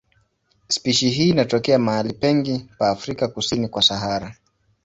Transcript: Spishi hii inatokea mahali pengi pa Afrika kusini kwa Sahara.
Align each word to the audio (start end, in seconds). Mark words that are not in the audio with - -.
Spishi 0.67 1.09
hii 1.09 1.29
inatokea 1.29 1.79
mahali 1.79 2.13
pengi 2.13 2.69
pa 2.77 2.89
Afrika 2.89 3.27
kusini 3.27 3.67
kwa 3.67 3.81
Sahara. 3.81 4.35